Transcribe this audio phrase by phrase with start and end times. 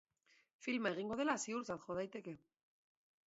[0.67, 2.33] Filma egingo dela ziurtzat jo daiteke.